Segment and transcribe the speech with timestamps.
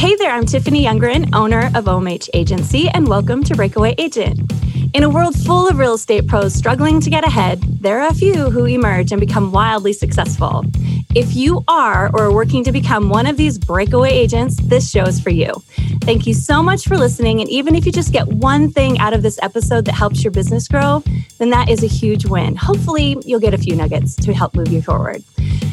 [0.00, 4.50] Hey there, I'm Tiffany Youngren, owner of OMH Agency, and welcome to Breakaway Agent.
[4.94, 8.14] In a world full of real estate pros struggling to get ahead, there are a
[8.14, 10.64] few who emerge and become wildly successful.
[11.14, 15.02] If you are or are working to become one of these breakaway agents, this show
[15.02, 15.52] is for you.
[16.00, 17.42] Thank you so much for listening.
[17.42, 20.30] And even if you just get one thing out of this episode that helps your
[20.30, 21.04] business grow,
[21.36, 22.56] then that is a huge win.
[22.56, 25.22] Hopefully, you'll get a few nuggets to help move you forward.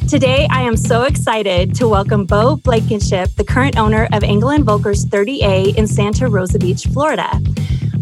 [0.08, 5.06] Today, I am so excited to welcome Beau Blankenship, the current owner of Engel Völkers
[5.06, 7.30] 30A in Santa Rosa Beach, Florida.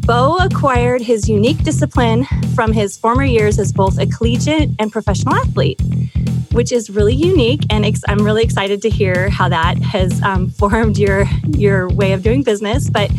[0.01, 5.33] Beau acquired his unique discipline from his former years as both a collegiate and professional
[5.33, 5.81] athlete,
[6.51, 7.61] which is really unique.
[7.71, 11.25] And ex- I'm really excited to hear how that has um, formed your,
[11.57, 12.87] your way of doing business.
[12.87, 13.09] But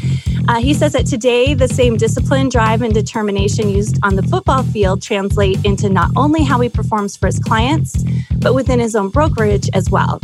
[0.48, 4.62] uh, he says that today, the same discipline, drive, and determination used on the football
[4.62, 8.04] field translate into not only how he performs for his clients,
[8.38, 10.20] but within his own brokerage as well.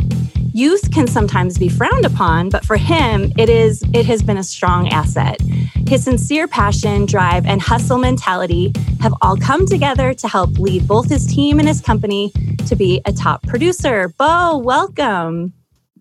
[0.53, 4.43] Youth can sometimes be frowned upon, but for him, it is it has been a
[4.43, 5.41] strong asset.
[5.87, 8.71] His sincere passion, drive, and hustle mentality
[9.01, 12.31] have all come together to help lead both his team and his company
[12.67, 14.13] to be a top producer.
[14.17, 15.53] Beau, welcome.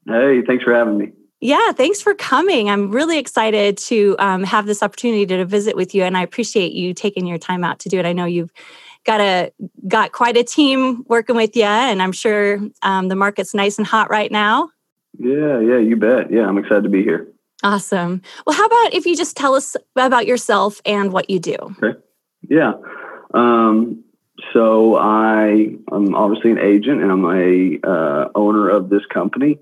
[0.06, 1.12] Hey, thanks for having me.
[1.42, 2.70] Yeah, thanks for coming.
[2.70, 6.70] I'm really excited to um, have this opportunity to visit with you, and I appreciate
[6.70, 8.06] you taking your time out to do it.
[8.06, 8.52] I know you've
[9.04, 9.52] got a
[9.88, 13.84] got quite a team working with you, and I'm sure um, the market's nice and
[13.84, 14.70] hot right now.
[15.18, 16.32] Yeah, yeah, you bet.
[16.32, 17.26] Yeah, I'm excited to be here.
[17.64, 18.22] Awesome.
[18.46, 21.56] Well, how about if you just tell us about yourself and what you do?
[21.82, 21.98] Okay.
[22.48, 22.74] Yeah.
[23.34, 24.04] Um,
[24.52, 29.58] so I I'm obviously an agent, and I'm a uh, owner of this company.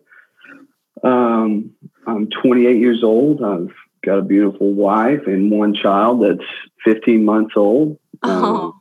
[1.03, 1.73] Um,
[2.07, 3.43] I'm 28 years old.
[3.43, 6.49] I've got a beautiful wife and one child that's
[6.85, 7.99] 15 months old.
[8.23, 8.55] Oh.
[8.55, 8.81] Um,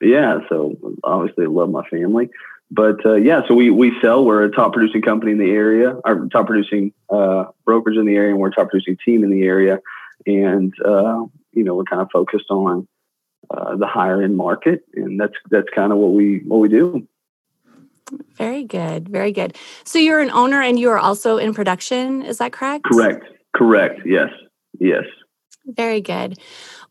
[0.00, 2.30] yeah, so obviously I love my family.
[2.70, 4.24] But uh, yeah, so we we sell.
[4.24, 8.14] We're a top producing company in the area, our top producing uh, brokerage in the
[8.14, 9.80] area, and we're a top producing team in the area.
[10.24, 12.86] And uh, you know, we're kind of focused on
[13.50, 17.08] uh, the higher end market, and that's that's kind of what we what we do.
[18.36, 19.56] Very good, very good.
[19.84, 22.22] So you're an owner, and you are also in production.
[22.22, 22.84] Is that correct?
[22.84, 23.24] Correct.
[23.54, 24.00] Correct.
[24.04, 24.30] Yes.
[24.78, 25.04] Yes.
[25.66, 26.38] Very good.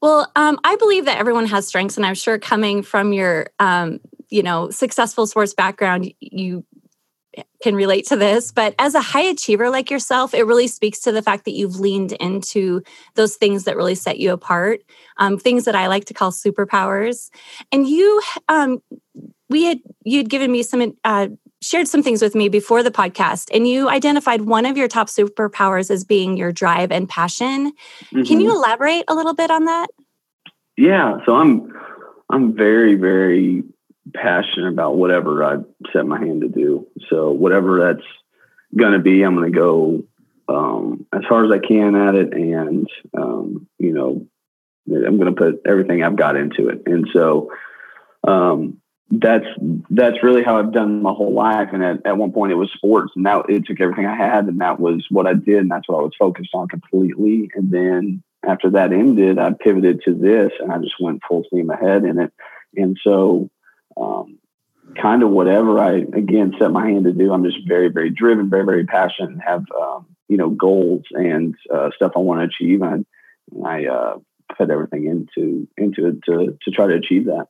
[0.02, 4.00] Well, um, I believe that everyone has strengths, and I'm sure coming from your, um,
[4.30, 6.66] you know, successful sports background, you
[7.62, 8.52] can relate to this.
[8.52, 11.80] But as a high achiever like yourself, it really speaks to the fact that you've
[11.80, 12.82] leaned into
[13.16, 14.82] those things that really set you apart,
[15.18, 17.30] um, things that I like to call superpowers.
[17.72, 18.82] And you, um,
[19.50, 21.28] we had you'd given me some uh,
[21.62, 25.08] shared some things with me before the podcast, and you identified one of your top
[25.08, 27.72] superpowers as being your drive and passion.
[28.06, 28.24] Mm-hmm.
[28.24, 28.58] Can you mm-hmm.
[28.58, 29.88] elaborate a little bit on that?
[30.78, 31.74] Yeah, so I'm
[32.30, 33.64] I'm very very
[34.14, 35.58] passionate about whatever I
[35.94, 36.88] set my hand to do.
[37.10, 38.08] So whatever that's
[38.76, 40.04] going to be, I'm going to go
[40.48, 44.26] um, as hard as I can at it, and um, you know,
[44.88, 46.84] I'm going to put everything I've got into it.
[46.86, 47.52] And so,
[48.28, 48.79] um,
[49.12, 49.46] that's
[49.90, 51.70] that's really how I've done my whole life.
[51.74, 54.46] And at, at one point it was sports and now it took everything I had
[54.46, 57.50] and that was what I did and that's what I was focused on completely.
[57.56, 61.70] And then after that ended, I pivoted to this and I just went full steam
[61.70, 62.32] ahead in it.
[62.76, 63.50] And so
[63.98, 64.38] um,
[65.02, 68.50] kind of whatever I again set my hand to do, I'm just very, very driven,
[68.50, 72.46] very, very passionate and have um, you know, goals and uh, stuff I want to
[72.46, 72.82] achieve.
[72.84, 73.06] And
[73.66, 74.18] I, I uh,
[74.56, 77.48] put everything into into it to to try to achieve that.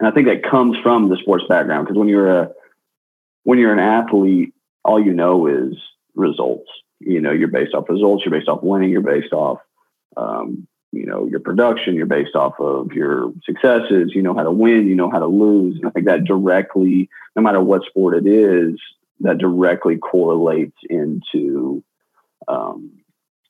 [0.00, 2.50] And I think that comes from the sports background because when you're a
[3.44, 4.54] when you're an athlete,
[4.84, 5.74] all you know is
[6.14, 6.70] results.
[7.00, 8.24] You know, you're based off results.
[8.24, 8.90] You're based off winning.
[8.90, 9.58] You're based off,
[10.16, 11.94] um, you know, your production.
[11.94, 14.12] You're based off of your successes.
[14.14, 14.86] You know how to win.
[14.86, 15.76] You know how to lose.
[15.76, 18.80] And I think that directly, no matter what sport it is,
[19.20, 21.82] that directly correlates into
[22.48, 23.02] um,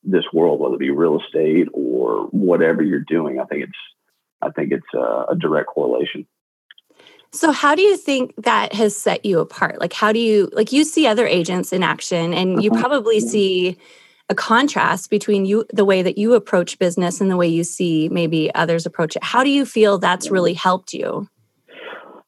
[0.04, 3.40] this world, whether it be real estate or whatever you're doing.
[3.40, 3.78] I think it's
[4.40, 6.26] I think it's a, a direct correlation.
[7.32, 9.80] So how do you think that has set you apart?
[9.80, 12.80] Like how do you like you see other agents in action and you uh-huh.
[12.80, 13.78] probably see
[14.28, 18.08] a contrast between you the way that you approach business and the way you see
[18.10, 19.24] maybe others approach it.
[19.24, 21.28] How do you feel that's really helped you?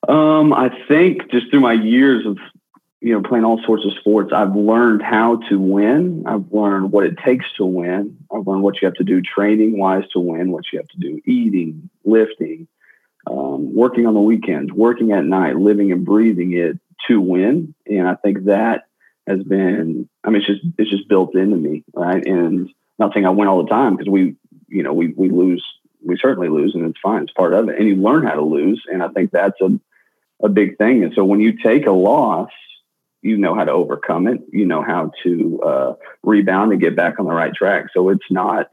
[0.08, 2.38] Um, I think just through my years of
[3.00, 6.24] you know playing all sorts of sports, I've learned how to win.
[6.26, 8.16] I've learned what it takes to win.
[8.34, 10.98] I've learned what you have to do training wise to win, what you have to
[10.98, 12.68] do eating, lifting,
[13.26, 16.78] um, working on the weekends, working at night, living and breathing it
[17.08, 17.74] to win.
[17.86, 18.84] And I think that
[19.26, 21.84] has been, I mean, it's just, it's just built into me.
[21.94, 22.24] Right.
[22.26, 24.36] And not saying I win all the time because we,
[24.68, 25.64] you know, we, we lose,
[26.04, 27.22] we certainly lose and it's fine.
[27.22, 27.78] It's part of it.
[27.78, 28.82] And you learn how to lose.
[28.90, 29.78] And I think that's a,
[30.42, 31.04] a big thing.
[31.04, 32.50] And so when you take a loss,
[33.22, 34.42] you know how to overcome it.
[34.52, 37.86] You know how to uh, rebound and get back on the right track.
[37.94, 38.70] So it's not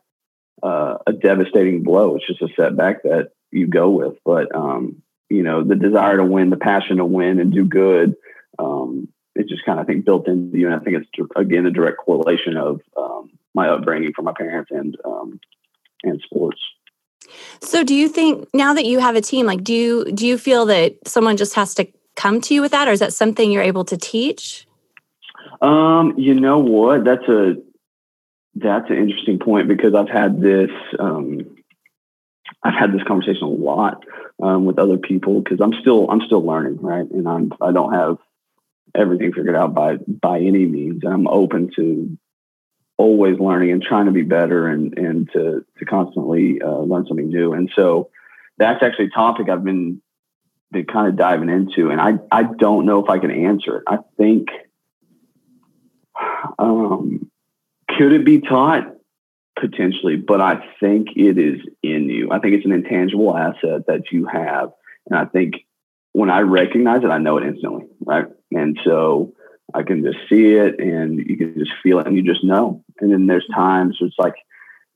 [0.61, 2.17] uh, a devastating blow.
[2.17, 4.17] It's just a setback that you go with.
[4.25, 8.15] But um, you know, the desire to win, the passion to win and do good.
[8.59, 11.65] Um, it's just kind of I think built into you, and I think it's again
[11.65, 15.39] a direct correlation of um, my upbringing from my parents and um,
[16.03, 16.59] and sports.
[17.61, 20.37] So, do you think now that you have a team, like, do you do you
[20.37, 23.51] feel that someone just has to come to you with that, or is that something
[23.51, 24.67] you're able to teach?
[25.61, 27.03] Um, you know what?
[27.03, 27.55] That's a
[28.55, 31.55] that's an interesting point because I've had this um,
[32.63, 34.05] I've had this conversation a lot
[34.41, 37.09] um, with other people because I'm still I'm still learning, right?
[37.09, 38.17] And I'm I don't have
[38.93, 41.03] everything figured out by by any means.
[41.05, 42.17] I'm open to
[42.97, 47.29] always learning and trying to be better and and to to constantly uh, learn something
[47.29, 47.53] new.
[47.53, 48.09] And so
[48.57, 50.01] that's actually a topic I've been
[50.71, 53.83] been kind of diving into, and I I don't know if I can answer it.
[53.87, 54.49] I think
[56.59, 57.31] um,
[57.89, 58.90] could it be taught
[59.61, 62.31] potentially, but I think it is in you.
[62.31, 64.71] I think it's an intangible asset that you have,
[65.09, 65.53] and I think
[66.13, 68.25] when I recognize it, I know it instantly, right?
[68.51, 69.33] And so
[69.73, 72.83] I can just see it and you can just feel it and you just know.
[72.99, 74.35] And then there's times it's like,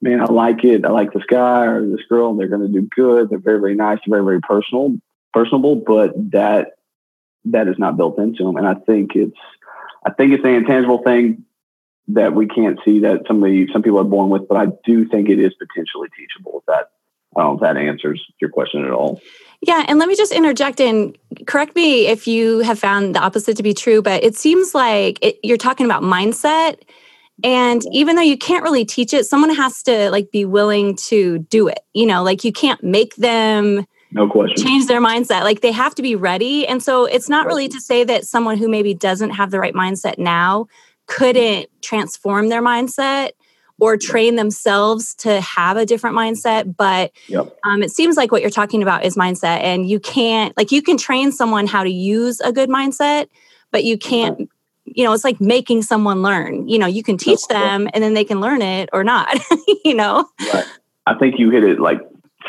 [0.01, 0.85] man, I like it.
[0.85, 2.35] I like this guy or this girl.
[2.35, 3.29] They're going to do good.
[3.29, 4.97] They're very, very nice, They're very, very personal,
[5.33, 6.71] personable, but that,
[7.45, 8.57] that is not built into them.
[8.57, 9.37] And I think it's,
[10.05, 11.44] I think it's an intangible thing
[12.09, 15.29] that we can't see that somebody, some people are born with, but I do think
[15.29, 16.59] it is potentially teachable.
[16.59, 16.91] If that,
[17.35, 19.21] I don't know if that answers your question at all.
[19.61, 21.17] Yeah, and let me just interject and
[21.47, 25.17] correct me if you have found the opposite to be true, but it seems like
[25.21, 26.79] it, you're talking about mindset.
[27.43, 31.39] And even though you can't really teach it, someone has to like be willing to
[31.39, 31.79] do it.
[31.93, 35.41] You know, like you can't make them no question change their mindset.
[35.41, 36.65] Like they have to be ready.
[36.67, 39.73] And so it's not really to say that someone who maybe doesn't have the right
[39.73, 40.67] mindset now
[41.07, 43.31] couldn't transform their mindset
[43.79, 46.75] or train themselves to have a different mindset.
[46.77, 47.57] But yep.
[47.63, 49.61] um, it seems like what you're talking about is mindset.
[49.61, 53.27] And you can't, like, you can train someone how to use a good mindset,
[53.71, 54.49] but you can't,
[54.85, 56.69] you know, it's like making someone learn.
[56.69, 59.37] You know, you can teach them and then they can learn it or not,
[59.83, 60.25] you know?
[60.53, 60.65] Right.
[61.05, 61.99] I think you hit it like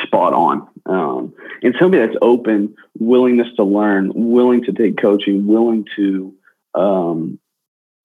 [0.04, 0.68] spot on.
[0.86, 6.34] Um, and somebody that's open, willingness to learn, willing to take coaching, willing to,
[6.74, 7.40] um,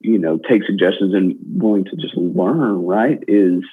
[0.04, 3.24] you know, take suggestions and willing to just learn, right?
[3.28, 3.64] Is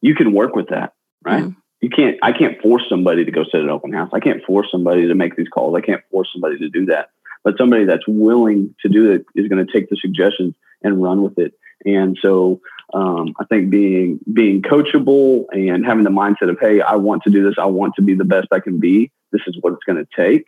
[0.00, 0.92] you can work with that,
[1.24, 1.44] right?
[1.44, 1.58] Mm-hmm.
[1.80, 4.10] You can't, I can't force somebody to go sit an open house.
[4.12, 5.76] I can't force somebody to make these calls.
[5.76, 7.10] I can't force somebody to do that.
[7.42, 11.22] But somebody that's willing to do it is going to take the suggestions and run
[11.22, 11.52] with it.
[11.84, 12.60] And so
[12.94, 17.30] um, I think being being coachable and having the mindset of, hey, I want to
[17.30, 17.56] do this.
[17.58, 19.10] I want to be the best I can be.
[19.32, 20.46] This is what it's going to take.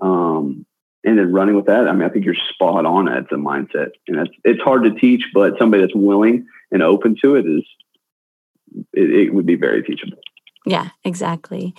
[0.00, 0.64] Um,
[1.08, 3.92] and then running with that, I mean, I think you're spot on at the mindset,
[4.06, 7.64] and it's it's hard to teach, but somebody that's willing and open to it is
[8.92, 10.18] it, it would be very teachable.
[10.68, 11.74] Yeah, exactly.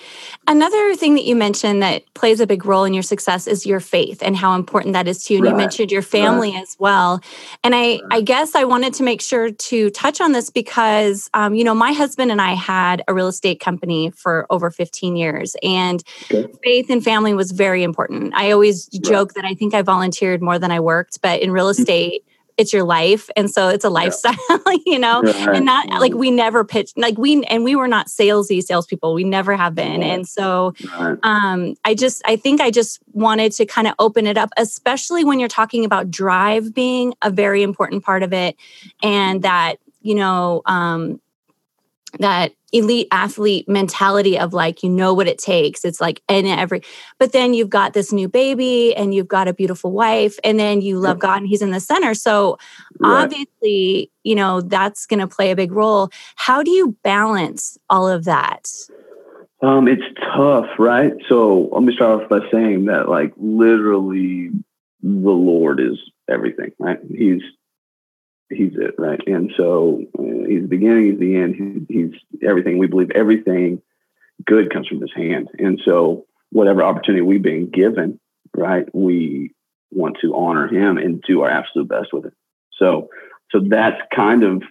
[0.48, 3.80] Another thing that you mentioned that plays a big role in your success is your
[3.80, 5.40] faith and how important that is to you.
[5.40, 5.52] And right.
[5.52, 6.64] you mentioned your family right.
[6.64, 7.22] as well.
[7.64, 8.02] And I, right.
[8.10, 11.76] I guess I wanted to make sure to touch on this because, um, you know,
[11.76, 16.52] my husband and I had a real estate company for over 15 years, and okay.
[16.64, 18.34] faith and family was very important.
[18.34, 21.72] I always joke that I think I volunteered more than I worked, but in real
[21.72, 21.82] mm-hmm.
[21.82, 22.26] estate,
[22.60, 24.58] it's your life and so it's a lifestyle yeah.
[24.86, 25.56] you know right.
[25.56, 29.24] and not like we never pitched like we and we were not salesy salespeople we
[29.24, 31.18] never have been and so right.
[31.24, 35.24] um i just i think i just wanted to kind of open it up especially
[35.24, 38.58] when you're talking about drive being a very important part of it
[39.02, 41.22] and that you know um
[42.18, 45.84] that elite athlete mentality of like you know what it takes.
[45.84, 46.82] It's like in every
[47.18, 50.82] but then you've got this new baby and you've got a beautiful wife and then
[50.82, 52.14] you love god and he's in the center.
[52.14, 52.58] So
[53.00, 53.24] right.
[53.24, 56.10] obviously you know that's going to play a big role.
[56.36, 58.70] How do you balance all of that?
[59.62, 60.04] Um it's
[60.36, 61.14] tough right?
[61.28, 64.50] So let me start off by saying that like literally
[65.02, 65.98] the lord is
[66.30, 67.00] everything right?
[67.10, 67.42] He's
[68.50, 69.20] he's it, right?
[69.28, 72.12] And so uh, he's the beginning, he's the end, he's
[72.44, 72.78] everything.
[72.78, 73.82] We believe everything
[74.46, 75.50] good comes from his hand.
[75.60, 78.20] And so whatever opportunity we've been given,
[78.56, 79.54] right, we
[79.92, 82.34] want to honor him and do our absolute best with it.
[82.78, 83.10] So,
[83.52, 84.64] so that's kind of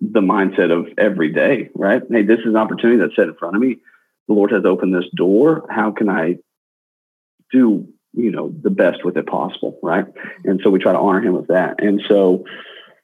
[0.00, 2.02] the mindset of every day, right?
[2.10, 3.76] Hey, this is an opportunity that's set in front of me.
[4.28, 5.66] The Lord has opened this door.
[5.68, 6.36] How can I
[7.52, 10.06] do, you know, the best with it possible, right?
[10.44, 11.82] And so we try to honor him with that.
[11.82, 12.44] And so,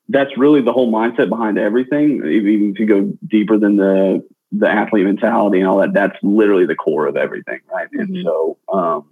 [0.08, 2.24] that's really the whole mindset behind everything.
[2.26, 6.66] Even if you go deeper than the the athlete mentality and all that, that's literally
[6.66, 7.88] the core of everything, right?
[7.88, 8.00] Mm-hmm.
[8.00, 9.10] And so, um,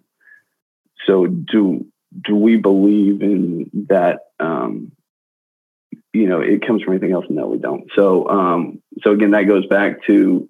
[1.06, 1.86] so do
[2.22, 4.92] do we believe in that um,
[6.14, 7.26] you know, it comes from anything else.
[7.28, 7.90] No, we don't.
[7.96, 10.48] So, um, so again, that goes back to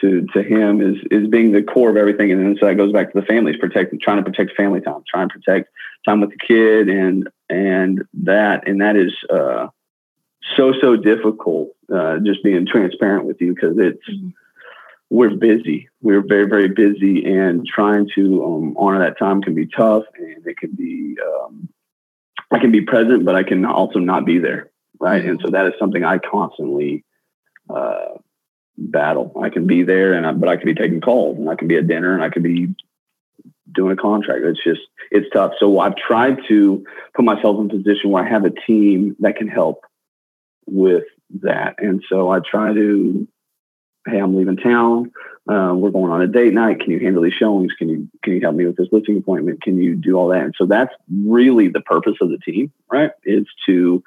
[0.00, 2.92] to to him is is being the core of everything, and then so that goes
[2.92, 5.68] back to the families, protecting, trying to protect family time, trying to protect
[6.06, 9.66] time with the kid, and and that and that is uh,
[10.56, 11.70] so so difficult.
[11.92, 14.08] Uh, just being transparent with you because it's.
[14.08, 14.28] Mm-hmm.
[15.12, 15.88] We're busy.
[16.00, 20.46] We're very, very busy, and trying to um, honor that time can be tough, and
[20.46, 21.16] it can be.
[21.20, 21.68] Um,
[22.52, 24.70] I can be present, but I can also not be there
[25.00, 25.24] right?
[25.24, 27.04] And so that is something I constantly
[27.68, 28.18] uh,
[28.76, 29.32] battle.
[29.42, 31.66] I can be there, and I, but I can be taking calls, and I can
[31.66, 32.68] be at dinner, and I could be
[33.74, 34.44] doing a contract.
[34.44, 35.52] It's just it's tough.
[35.58, 39.36] So I've tried to put myself in a position where I have a team that
[39.36, 39.84] can help
[40.66, 41.04] with
[41.42, 43.28] that, and so I try to.
[44.06, 45.12] Hey, I'm leaving town.
[45.46, 46.80] Uh, we're going on a date night.
[46.80, 47.72] Can you handle these showings?
[47.78, 49.62] Can you can you help me with this listing appointment?
[49.62, 50.42] Can you do all that?
[50.42, 53.10] And so that's really the purpose of the team, right?
[53.24, 54.02] Is to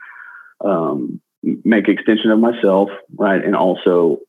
[0.63, 4.19] um, make extension of myself, right, and also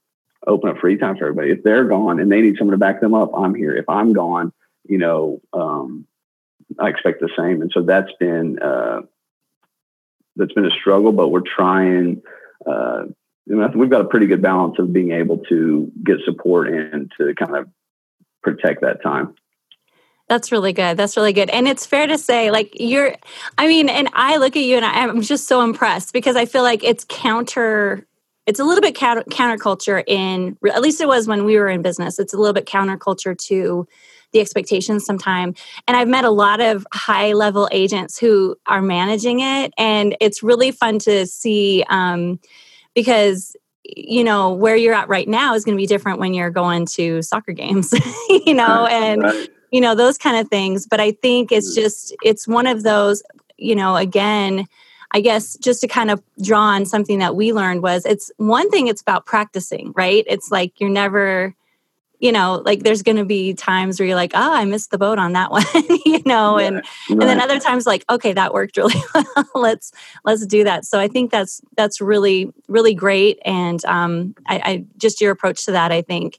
[0.47, 1.51] open up free time for everybody.
[1.51, 3.75] If they're gone and they need someone to back them up, I'm here.
[3.75, 4.53] If I'm gone,
[4.87, 6.07] you know, um,
[6.79, 7.63] I expect the same.
[7.63, 9.03] And so that's been uh,
[10.37, 12.23] that's been a struggle, but we're trying.
[12.67, 13.05] Uh,
[13.47, 17.57] we've got a pretty good balance of being able to get support and to kind
[17.57, 17.69] of
[18.43, 19.35] protect that time.
[20.29, 20.97] That's really good.
[20.97, 21.51] That's really good.
[21.51, 23.15] And it's fair to say, like, you're,
[23.59, 26.63] I mean, and I look at you and I'm just so impressed because I feel
[26.63, 28.07] like it's counter,
[28.47, 31.83] it's a little bit counter, counterculture in, at least it was when we were in
[31.83, 32.19] business.
[32.19, 33.87] It's a little bit counterculture to
[34.35, 35.55] the expectations sometime.
[35.89, 39.73] And I've met a lot of high level agents who are managing it.
[39.79, 42.39] And it's really fun to see um,
[42.95, 46.51] because you know where you're at right now is going to be different when you're
[46.51, 47.93] going to soccer games
[48.47, 51.83] you know and right you know those kind of things but i think it's mm.
[51.83, 53.25] just it's one of those
[53.59, 54.67] you know again
[55.11, 58.71] i guess just to kind of draw on something that we learned was it's one
[58.71, 61.57] thing it's about practicing right it's like you're never
[62.25, 64.97] you know like there's going to be times where you're like oh i missed the
[64.97, 65.63] boat on that one
[66.07, 66.85] you know and right.
[67.11, 69.93] and then other times like okay that worked really well let's
[70.25, 74.85] let's do that so i think that's that's really really great and um I, I
[74.97, 76.39] just your approach to that i think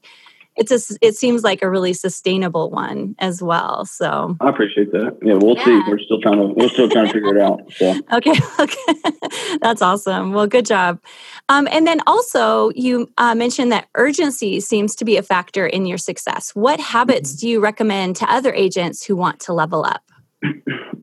[0.56, 3.86] it's a, it seems like a really sustainable one as well.
[3.86, 5.18] So I appreciate that.
[5.22, 5.66] Yeah, we'll yeah.
[5.66, 5.82] see.
[5.88, 7.62] We're still trying to we're still trying to figure it out.
[7.74, 8.94] So okay, okay,
[9.62, 10.34] that's awesome.
[10.34, 11.02] Well, good job.
[11.50, 15.86] Um, and then also you uh, mentioned that urgency seems to be a factor in
[15.86, 16.52] your success.
[16.56, 17.40] What habits mm-hmm.
[17.40, 20.04] do you recommend to other agents who want to level up?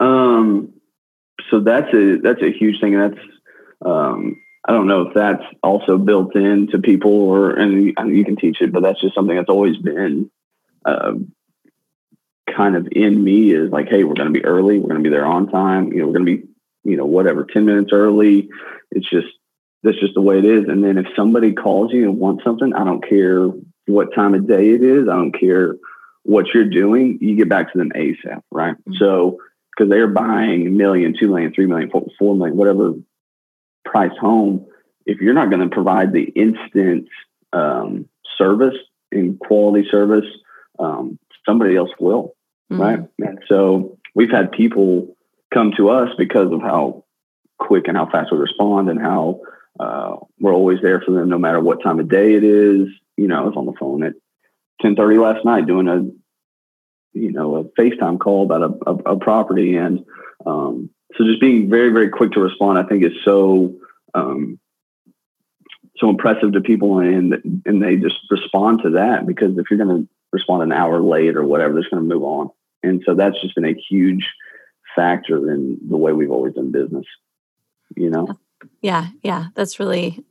[0.00, 0.72] Um,
[1.48, 2.98] so that's a that's a huge thing.
[2.98, 3.20] That's
[3.84, 8.60] um, I don't know if that's also built into people or, and you can teach
[8.60, 10.30] it, but that's just something that's always been
[10.84, 11.14] uh,
[12.54, 14.78] kind of in me is like, hey, we're going to be early.
[14.78, 15.92] We're going to be there on time.
[15.92, 16.48] You know, we're going to be,
[16.84, 18.50] you know, whatever, 10 minutes early.
[18.92, 19.26] It's just,
[19.82, 20.68] that's just the way it is.
[20.68, 23.48] And then if somebody calls you and wants something, I don't care
[23.86, 25.08] what time of day it is.
[25.08, 25.76] I don't care
[26.22, 27.18] what you're doing.
[27.20, 28.74] You get back to them ASAP, right?
[28.74, 28.94] Mm-hmm.
[28.98, 29.38] So,
[29.76, 32.94] because they're buying a million, two million, three million, four million, whatever
[33.92, 34.66] price home,
[35.04, 37.08] if you're not going to provide the instant
[37.52, 38.08] um,
[38.38, 38.76] service
[39.12, 40.24] and quality service,
[40.78, 42.34] um, somebody else will,
[42.72, 42.80] mm-hmm.
[42.80, 43.00] right?
[43.18, 45.14] And so we've had people
[45.52, 47.04] come to us because of how
[47.58, 49.40] quick and how fast we respond and how
[49.78, 52.88] uh, we're always there for them no matter what time of day it is.
[53.18, 54.14] You know, I was on the phone at
[54.82, 56.02] 10:30 last night doing a
[57.12, 60.04] you know a FaceTime call about a, a, a property and
[60.46, 63.74] um, so just being very very quick to respond i think is so
[64.14, 64.58] um,
[65.98, 70.02] so impressive to people and and they just respond to that because if you're going
[70.02, 72.50] to respond an hour late or whatever they're going to move on.
[72.82, 74.26] And so that's just been a huge
[74.96, 77.06] factor in the way we've always done business
[77.96, 78.28] you know?
[78.80, 80.24] Yeah yeah that's really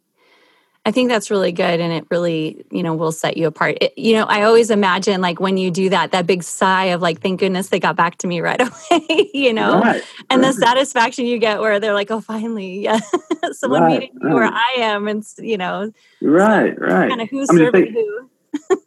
[0.84, 3.78] I think that's really good and it really, you know, will set you apart.
[3.82, 7.04] It, you know, I always imagine like when you do that, that big sigh of
[7.04, 8.60] like, thank goodness they got back to me right
[8.92, 10.04] away, you know, right.
[10.32, 13.00] and the satisfaction you get where they're like, oh, finally, yeah,
[13.52, 14.00] someone right.
[14.00, 14.34] meeting right.
[14.34, 15.08] where I am.
[15.08, 17.10] And, you know, right, so right.
[17.10, 18.30] Kind of who's I mean, serving think, who.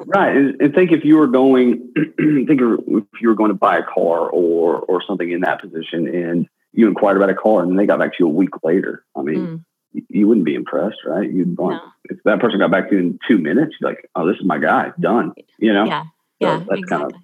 [0.06, 0.36] right.
[0.36, 3.84] And, and, think if you were going, think if you were going to buy a
[3.84, 7.76] car or, or something in that position and you inquired about a car and then
[7.76, 9.04] they got back to you a week later.
[9.16, 9.64] I mean, mm
[10.08, 11.30] you wouldn't be impressed, right?
[11.30, 11.90] You'd want no.
[12.16, 14.44] if that person got back to you in two minutes, you're like, oh, this is
[14.44, 15.32] my guy, done.
[15.58, 15.84] You know?
[15.84, 16.04] Yeah,
[16.40, 16.88] yeah, so that's exactly.
[16.88, 17.20] kind of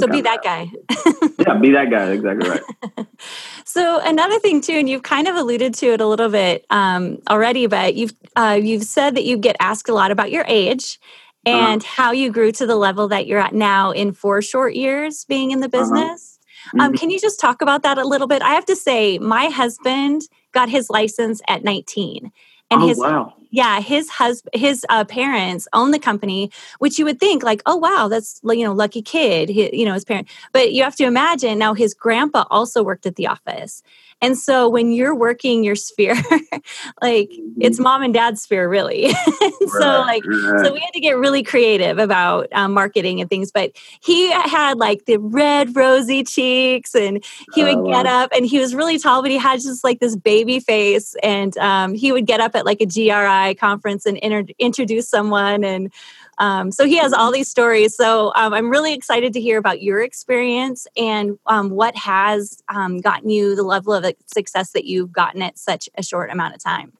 [0.00, 0.70] so be that guy.
[1.38, 2.10] yeah, be that guy.
[2.12, 3.06] Exactly right.
[3.64, 7.18] so another thing too, and you've kind of alluded to it a little bit um,
[7.28, 10.98] already, but you've uh, you've said that you get asked a lot about your age
[11.46, 11.56] uh-huh.
[11.56, 12.02] and uh-huh.
[12.02, 15.50] how you grew to the level that you're at now in four short years being
[15.50, 15.80] in the uh-huh.
[15.80, 16.38] business.
[16.74, 16.86] Uh-huh.
[16.86, 18.42] Um, can you just talk about that a little bit?
[18.42, 20.22] I have to say, my husband
[20.54, 22.32] got his license at 19
[22.70, 23.34] and oh, his wow.
[23.54, 27.76] Yeah his husband his uh, parents own the company which you would think like oh
[27.76, 31.04] wow that's you know lucky kid he, you know his parent but you have to
[31.04, 33.82] imagine now his grandpa also worked at the office
[34.24, 36.16] and so when you're working your sphere,
[37.02, 39.12] like it's mom and dad's sphere, really.
[39.66, 40.64] so like, right.
[40.64, 43.52] so we had to get really creative about um, marketing and things.
[43.52, 47.22] But he had like the red rosy cheeks, and
[47.54, 48.22] he would oh, get wow.
[48.22, 51.56] up, and he was really tall, but he had just like this baby face, and
[51.58, 55.92] um, he would get up at like a GRI conference and inter- introduce someone and
[56.38, 57.96] um, so he has all these stories.
[57.96, 63.00] So um, I'm really excited to hear about your experience and um, what has um,
[63.00, 66.62] gotten you the level of success that you've gotten at such a short amount of
[66.62, 66.92] time.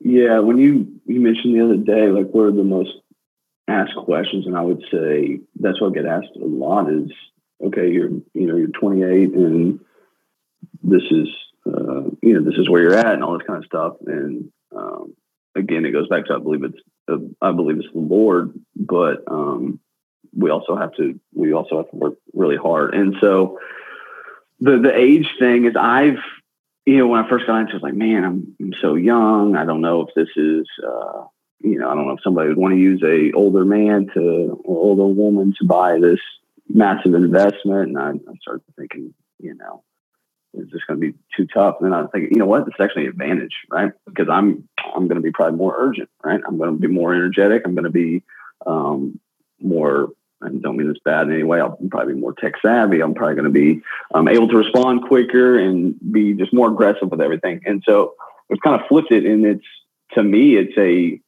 [0.00, 2.90] Yeah, when you you mentioned the other day, like what are the most
[3.66, 7.10] asked questions, and I would say that's what I get asked a lot is,
[7.64, 9.80] okay, you're you know you're 28 and
[10.82, 11.28] this is
[11.66, 14.52] uh, you know this is where you're at and all this kind of stuff, and
[14.78, 15.14] um,
[15.54, 16.78] again, it goes back to I believe it's
[17.10, 19.80] uh, I believe it's the Lord, but um,
[20.34, 22.94] we also have to we also have to work really hard.
[22.94, 23.58] And so
[24.60, 26.18] the the age thing is I've
[26.86, 28.94] you know when I first got into it, I was like, man, I'm, I'm so
[28.94, 29.56] young.
[29.56, 31.24] I don't know if this is uh,
[31.60, 34.60] you know I don't know if somebody would want to use a older man to
[34.64, 36.20] or older woman to buy this
[36.68, 37.88] massive investment.
[37.88, 39.82] And I, I started thinking, you know,
[40.54, 41.76] is just going to be too tough.
[41.80, 42.66] And I thinking, you know what?
[42.66, 43.92] It's actually an advantage, right?
[44.06, 46.40] Because I'm I'm going to be probably more urgent, right?
[46.46, 47.62] I'm going to be more energetic.
[47.64, 48.22] I'm going to be
[48.66, 49.20] um,
[49.60, 50.10] more.
[50.40, 51.60] I don't mean this bad in any way.
[51.60, 53.00] I'll probably be more tech savvy.
[53.00, 53.82] I'm probably going to be
[54.14, 57.60] um, able to respond quicker and be just more aggressive with everything.
[57.66, 58.14] And so
[58.48, 59.66] we've kind of flipped it, and it's
[60.12, 61.20] to me, it's a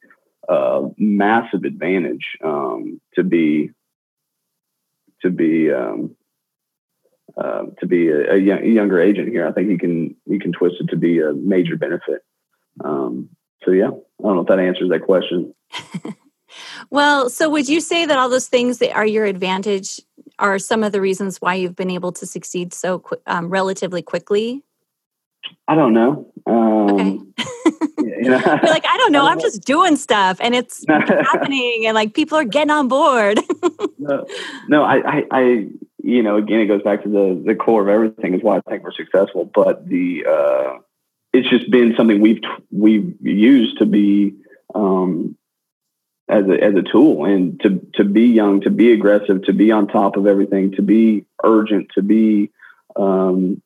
[0.50, 3.70] uh, massive advantage um, to be
[5.22, 6.16] to be um,
[7.36, 9.46] uh, to be a, a, young, younger agent here.
[9.46, 12.22] I think he can he can twist it to be a major benefit.
[12.82, 13.30] Um,
[13.64, 15.54] so yeah, I don't know if that answers that question.
[16.90, 20.00] well, so would you say that all those things that are your advantage
[20.38, 24.02] are some of the reasons why you've been able to succeed so qu- um, relatively
[24.02, 24.62] quickly?
[25.68, 26.32] I don't know.
[26.46, 27.18] Um, okay.
[27.98, 29.26] you know, You're like, I don't know.
[29.26, 33.40] I am just doing stuff and it's happening and like people are getting on board.
[33.98, 34.26] no,
[34.68, 35.68] no, I, I, I,
[36.02, 38.60] you know, again, it goes back to the the core of everything is why I
[38.68, 39.44] think we're successful.
[39.44, 40.78] But the uh,
[41.32, 44.34] it's just been something we've we've used to be
[44.74, 45.36] um,
[46.28, 49.72] as a as a tool and to to be young, to be aggressive, to be
[49.72, 52.50] on top of everything, to be urgent, to be
[52.96, 53.62] um,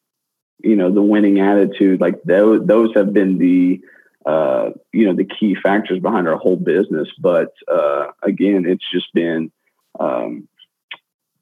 [0.62, 2.00] you know the winning attitude.
[2.00, 3.80] Like those those have been the
[4.26, 7.08] uh, you know the key factors behind our whole business.
[7.18, 9.52] But uh, again, it's just been
[10.00, 10.48] um,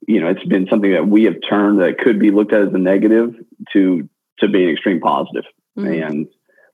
[0.07, 2.75] you know, it's been something that we have turned that could be looked at as
[2.75, 3.35] a negative
[3.73, 5.45] to to being extreme positive.
[5.79, 6.03] Mm-hmm.
[6.03, 6.29] and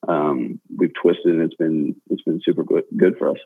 [0.09, 3.38] um, we've twisted, and it's been it's been super good good for us.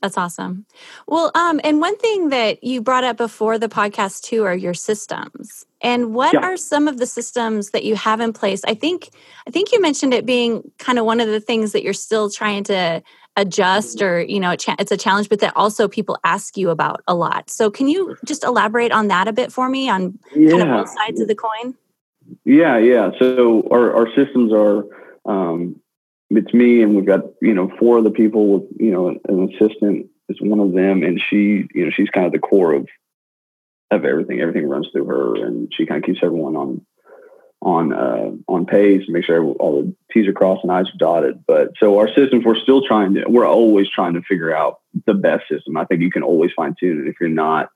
[0.00, 0.64] That's awesome.
[1.08, 4.74] Well, um, and one thing that you brought up before the podcast too are your
[4.74, 5.66] systems.
[5.80, 6.40] And what yeah.
[6.40, 8.62] are some of the systems that you have in place?
[8.64, 9.10] I think
[9.46, 12.30] I think you mentioned it being kind of one of the things that you're still
[12.30, 13.02] trying to
[13.38, 17.14] adjust or you know it's a challenge but that also people ask you about a
[17.14, 17.48] lot.
[17.48, 20.50] So can you just elaborate on that a bit for me on yeah.
[20.50, 21.74] kind of both sides of the coin?
[22.44, 23.10] Yeah yeah.
[23.18, 24.84] So our, our systems are
[25.24, 25.80] um,
[26.30, 30.08] it's me and we've got you know four other people with you know an assistant
[30.28, 32.88] is one of them and she you know she's kind of the core of
[33.90, 34.40] of everything.
[34.40, 36.84] Everything runs through her and she kind of keeps everyone on
[37.60, 40.98] on uh, on pace and make sure all the T's are crossed and I's are
[40.98, 41.44] dotted.
[41.46, 45.14] But so our systems, we're still trying to, we're always trying to figure out the
[45.14, 45.76] best system.
[45.76, 47.70] I think you can always fine tune it if you're not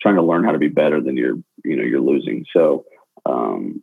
[0.00, 2.44] trying to learn how to be better than you're, you know, you're losing.
[2.52, 2.84] So
[3.24, 3.82] um,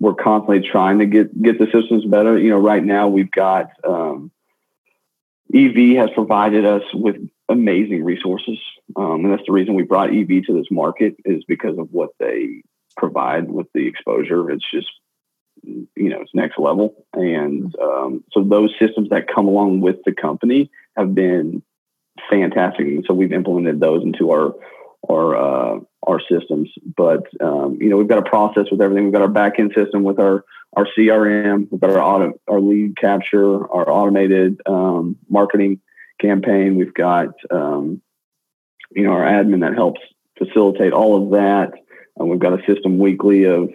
[0.00, 2.36] we're constantly trying to get get the systems better.
[2.36, 4.32] You know, right now we've got um,
[5.54, 7.16] EV has provided us with
[7.48, 8.58] amazing resources,
[8.96, 12.10] um, and that's the reason we brought EV to this market is because of what
[12.18, 12.62] they
[12.96, 14.50] provide with the exposure.
[14.50, 14.90] It's just,
[15.64, 17.06] you know, it's next level.
[17.14, 21.62] And um, so those systems that come along with the company have been
[22.30, 22.86] fantastic.
[22.86, 24.54] And so we've implemented those into our
[25.08, 26.70] our uh, our systems.
[26.96, 29.04] But um, you know, we've got a process with everything.
[29.04, 31.68] We've got our back end system with our our CRM.
[31.70, 35.80] We've got our auto, our lead capture, our automated um, marketing
[36.20, 36.76] campaign.
[36.76, 38.00] We've got um,
[38.90, 40.00] you know our admin that helps
[40.38, 41.72] facilitate all of that.
[42.18, 43.70] Um, we've got a system weekly of,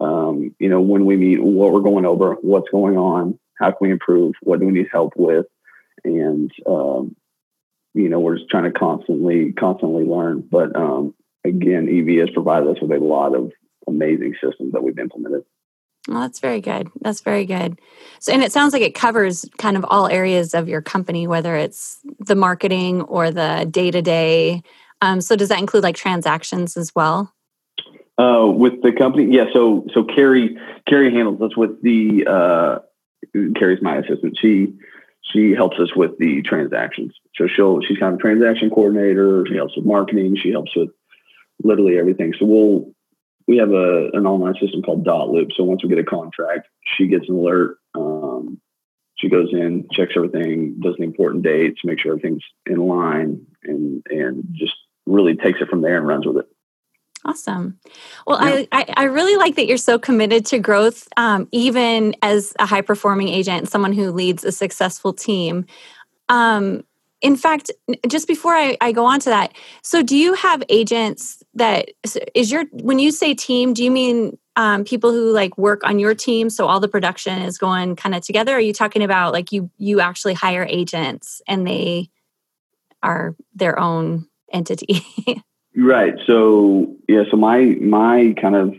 [0.00, 3.78] um, you know, when we meet, what we're going over, what's going on, how can
[3.80, 5.46] we improve, what do we need help with,
[6.04, 7.16] and um,
[7.94, 10.46] you know, we're just trying to constantly, constantly learn.
[10.48, 13.52] But um, again, EV has provided us with a lot of
[13.86, 15.42] amazing systems that we've implemented.
[16.08, 16.88] Well, that's very good.
[17.00, 17.78] That's very good.
[18.20, 21.56] So, and it sounds like it covers kind of all areas of your company, whether
[21.56, 24.62] it's the marketing or the day to day.
[25.18, 27.34] So, does that include like transactions as well?
[28.20, 29.46] Uh, with the company, yeah.
[29.52, 32.26] So, so Carrie, Carrie handles us with the.
[32.26, 32.78] Uh,
[33.56, 34.36] Carrie's my assistant.
[34.40, 34.74] She
[35.22, 37.14] she helps us with the transactions.
[37.36, 39.46] So she'll she's kind of transaction coordinator.
[39.48, 40.36] She helps with marketing.
[40.36, 40.90] She helps with
[41.62, 42.34] literally everything.
[42.38, 42.92] So we'll
[43.46, 45.52] we have a an online system called dotloop.
[45.56, 47.78] So once we get a contract, she gets an alert.
[47.94, 48.60] Um,
[49.16, 54.02] she goes in, checks everything, does the important dates, make sure everything's in line, and
[54.10, 54.74] and just
[55.06, 56.46] really takes it from there and runs with it.
[57.24, 57.78] Awesome.
[58.26, 58.64] Well, yeah.
[58.72, 62.66] I, I, I really like that you're so committed to growth, um, even as a
[62.66, 65.66] high performing agent, someone who leads a successful team.
[66.28, 66.84] Um,
[67.20, 67.70] in fact,
[68.08, 69.52] just before I, I go on to that,
[69.82, 71.90] so do you have agents that
[72.34, 73.74] is your when you say team?
[73.74, 77.42] Do you mean um, people who like work on your team, so all the production
[77.42, 78.54] is going kind of together?
[78.54, 82.08] are you talking about like you you actually hire agents and they
[83.02, 85.04] are their own entity?
[85.76, 86.14] Right.
[86.26, 87.22] So yeah.
[87.30, 88.74] So my my kind of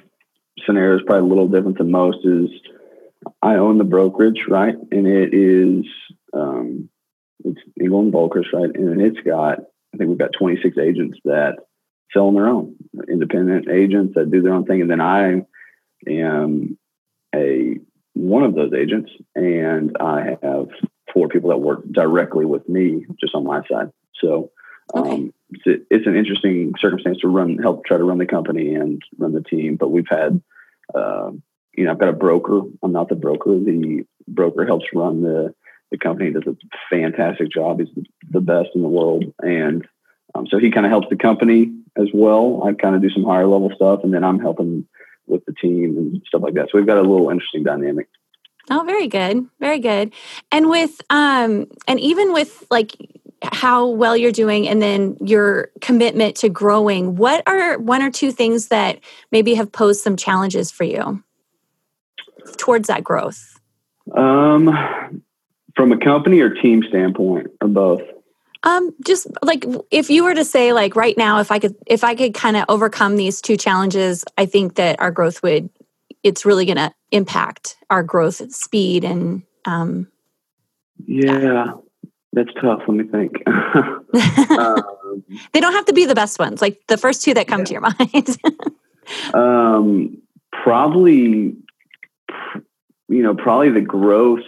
[0.65, 2.19] scenario is probably a little different than most.
[2.25, 2.49] Is
[3.41, 5.85] I own the brokerage, right, and it is
[6.33, 6.89] um,
[7.45, 9.59] it's Engel and Völkers, right, and it's got
[9.93, 11.55] I think we've got 26 agents that
[12.13, 12.75] sell on their own,
[13.09, 15.43] independent agents that do their own thing, and then I
[16.07, 16.77] am
[17.33, 17.77] a
[18.13, 20.67] one of those agents, and I have
[21.13, 23.91] four people that work directly with me just on my side.
[24.19, 24.51] So
[24.95, 25.09] Okay.
[25.09, 29.01] Um, it's, it's, an interesting circumstance to run, help try to run the company and
[29.17, 29.75] run the team.
[29.75, 30.41] But we've had,
[30.93, 31.31] uh,
[31.73, 32.61] you know, I've got a broker.
[32.83, 33.51] I'm not the broker.
[33.51, 35.53] The broker helps run the
[35.89, 36.31] the company.
[36.31, 36.55] Does a
[36.89, 37.79] fantastic job.
[37.79, 37.89] He's
[38.29, 39.85] the best in the world, and
[40.33, 42.63] um, so he kind of helps the company as well.
[42.63, 44.87] I kind of do some higher level stuff, and then I'm helping
[45.27, 46.69] with the team and stuff like that.
[46.71, 48.07] So we've got a little interesting dynamic.
[48.69, 49.47] Oh, very good.
[49.59, 50.13] Very good.
[50.51, 52.95] And with um and even with like
[53.43, 58.31] how well you're doing and then your commitment to growing, what are one or two
[58.31, 58.99] things that
[59.31, 61.23] maybe have posed some challenges for you
[62.57, 63.59] towards that growth?
[64.15, 65.23] Um,
[65.75, 68.01] from a company or team standpoint, or both?
[68.63, 72.03] Um, just like if you were to say, like right now, if I could, if
[72.03, 75.69] I could kind of overcome these two challenges, I think that our growth would,
[76.21, 79.43] it's really going to impact our growth speed and.
[79.65, 80.07] Um,
[81.05, 81.73] yeah.
[82.33, 82.81] That's tough.
[82.87, 83.47] Let me think.
[83.47, 86.61] um, they don't have to be the best ones.
[86.61, 87.65] Like the first two that come yeah.
[87.65, 88.37] to your mind.
[89.33, 91.55] um, probably,
[93.09, 94.43] you know, probably the growth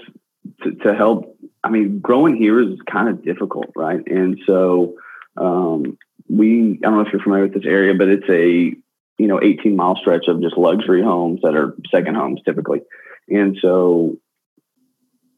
[0.63, 1.37] to, to, help.
[1.63, 4.01] I mean, growing here is kind of difficult, right?
[4.07, 4.95] And so
[5.35, 5.97] um,
[6.29, 6.79] we.
[6.83, 8.75] I don't know if you're familiar with this area, but it's a
[9.17, 12.81] you know 18 mile stretch of just luxury homes that are second homes typically.
[13.29, 14.17] And so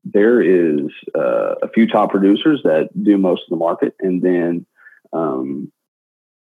[0.05, 4.65] there is uh, a few top producers that do most of the market, and then
[5.11, 5.71] um,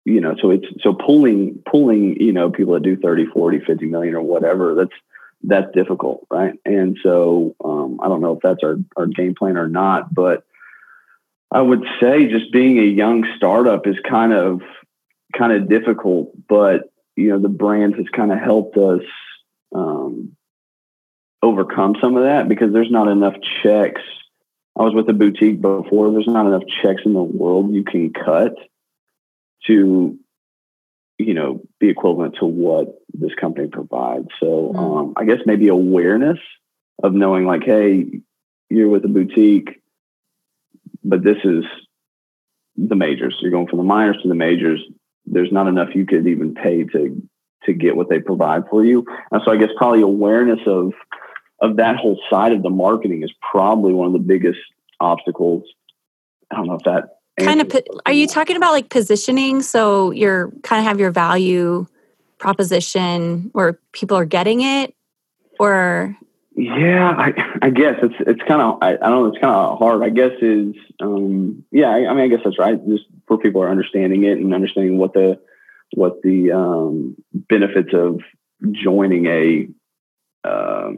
[0.07, 3.85] you know, so it's so pulling pulling you know people that do 30, 40, 50
[3.87, 4.73] million or whatever.
[4.73, 4.93] That's
[5.43, 6.53] that's difficult, right?
[6.63, 10.45] And so um, I don't know if that's our our game plan or not, but
[11.51, 14.61] I would say just being a young startup is kind of
[15.37, 19.03] kind of difficult, but you know the brand has kind of helped us
[19.75, 20.36] um,
[21.41, 24.01] overcome some of that because there's not enough checks.
[24.77, 26.11] I was with a boutique before.
[26.11, 28.55] There's not enough checks in the world you can cut
[29.65, 30.17] to,
[31.17, 34.27] you know, be equivalent to what this company provides.
[34.39, 34.77] So mm-hmm.
[34.77, 36.39] um, I guess maybe awareness
[37.01, 38.21] of knowing like, hey,
[38.69, 39.81] you're with a boutique,
[41.03, 41.63] but this is
[42.75, 43.37] the majors.
[43.41, 44.81] You're going from the minors to the majors.
[45.25, 47.21] There's not enough you could even pay to
[47.63, 49.05] to get what they provide for you.
[49.31, 50.93] And so I guess probably awareness of
[51.59, 54.59] of that whole side of the marketing is probably one of the biggest
[54.99, 55.63] obstacles.
[56.51, 57.71] I don't know if that kind of
[58.05, 59.61] are you talking about like positioning?
[59.61, 61.85] So you're kind of have your value
[62.37, 64.93] proposition where people are getting it
[65.59, 66.15] or?
[66.55, 69.77] Yeah i, I guess it's it's kind of I, I, don't know it's kind of
[69.77, 70.01] hard.
[70.01, 72.79] I guess is um yeah I, I, mean i guess that's right.
[72.87, 75.39] Just for people are understanding it and understanding what the
[75.93, 78.21] what the um benefits of
[78.71, 79.67] joining a
[80.43, 80.91] uh,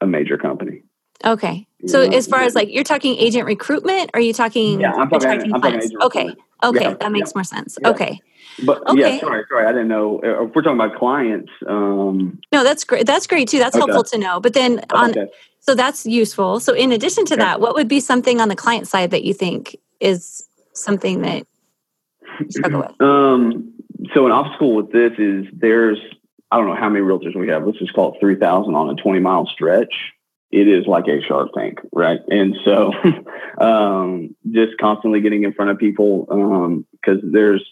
[0.00, 0.82] a major company.
[1.24, 1.66] Okay.
[1.86, 5.08] So know, as far as like you're talking agent recruitment, are you talking yeah, I'm
[5.08, 6.34] talking, I'm talking Okay.
[6.62, 7.32] Okay, yeah, that makes yeah.
[7.34, 7.78] more sense.
[7.80, 7.90] Yeah.
[7.90, 8.20] Okay.
[8.64, 9.16] But okay.
[9.16, 10.20] yeah, sorry, sorry, I didn't know.
[10.24, 13.06] Uh, if we're talking about clients, um, no, that's great.
[13.06, 13.58] That's great too.
[13.58, 13.80] That's okay.
[13.80, 14.40] helpful to know.
[14.40, 15.26] But then on, okay.
[15.60, 16.60] so that's useful.
[16.60, 19.34] So in addition to that, what would be something on the client side that you
[19.34, 21.46] think is something that
[22.40, 22.92] you struggle with?
[23.00, 23.74] Um,
[24.14, 25.98] so an obstacle with this is there's
[26.50, 27.66] I don't know how many realtors we have.
[27.66, 29.94] Let's just call it 3,000 on a 20 mile stretch.
[30.52, 32.20] It is like a shark tank, right?
[32.28, 32.92] And so,
[33.60, 36.24] um, just constantly getting in front of people
[36.92, 37.64] because um, there's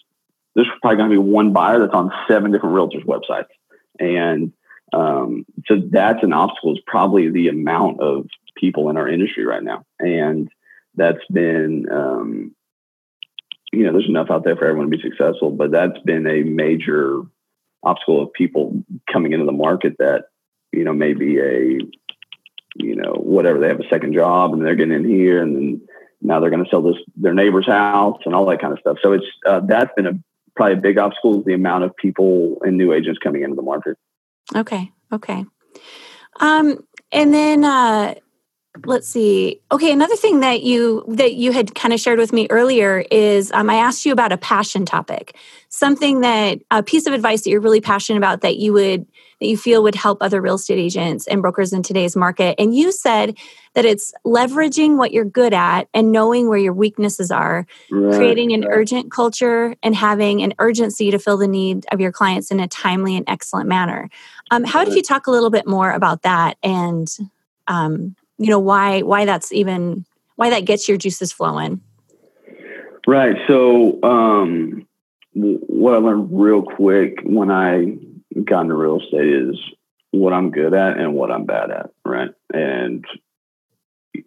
[0.55, 3.47] there's probably going to be one buyer that's on seven different realtors' websites,
[3.99, 4.53] and
[4.93, 6.73] um, so that's an obstacle.
[6.73, 10.49] Is probably the amount of people in our industry right now, and
[10.95, 12.55] that's been um,
[13.71, 16.43] you know there's enough out there for everyone to be successful, but that's been a
[16.43, 17.21] major
[17.85, 20.25] obstacle of people coming into the market that
[20.71, 21.79] you know maybe a
[22.75, 25.81] you know whatever they have a second job and they're getting in here and then
[26.21, 28.97] now they're going to sell this their neighbor's house and all that kind of stuff.
[29.01, 30.19] So it's uh, that's been a
[30.55, 33.61] probably a big obstacle is the amount of people and new agents coming into the
[33.61, 33.97] market.
[34.55, 34.91] Okay.
[35.11, 35.45] Okay.
[36.39, 38.15] Um, and then uh,
[38.83, 39.61] let's see.
[39.71, 43.51] Okay another thing that you that you had kind of shared with me earlier is
[43.51, 45.35] um, i asked you about a passion topic
[45.69, 49.05] something that a piece of advice that you're really passionate about that you would
[49.39, 52.55] that you feel would help other real estate agents and brokers in today's market.
[52.57, 53.37] And you said
[53.73, 58.53] that it's leveraging what you're good at and knowing where your weaknesses are right, creating
[58.53, 58.71] an right.
[58.71, 62.67] urgent culture and having an urgency to fill the need of your clients in a
[62.67, 64.09] timely and excellent manner.
[64.51, 67.07] Um, how did you talk a little bit more about that and
[67.67, 71.81] um, you know why why that's even why that gets your juices flowing.
[73.07, 73.35] Right.
[73.47, 74.87] So um
[75.33, 77.85] what i learned real quick when i
[78.45, 79.59] got into real estate is
[80.11, 82.29] what i'm good at and what i'm bad at right?
[82.53, 83.05] And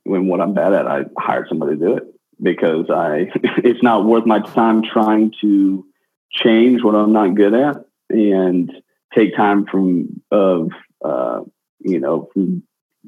[0.04, 3.30] when what i'm bad at i hired somebody to do it because i
[3.64, 5.84] it's not worth my time trying to
[6.30, 7.76] change what i'm not good at
[8.10, 8.70] and
[9.16, 10.70] take time from of
[11.04, 11.40] uh,
[11.80, 12.62] you know from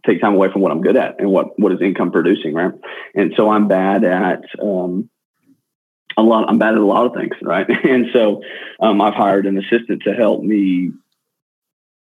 [0.07, 2.73] take time away from what I'm good at and what what is income producing, right?
[3.15, 5.11] And so I'm bad at um,
[6.17, 6.49] a lot.
[6.49, 7.67] I'm bad at a lot of things, right?
[7.85, 8.43] And so
[8.81, 10.93] um, I've hired an assistant to help me,